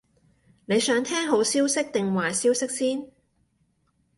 [0.65, 3.07] 你想聽好消息定壞消息先？